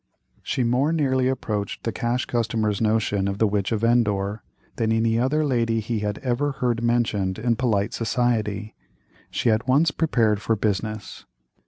[0.41, 4.41] She more nearly approached the Cash Customer's notion of the Witch of Endor,
[4.77, 8.73] than any other lady he had ever heard mentioned in polite society.
[9.29, 11.25] She at once prepared for business.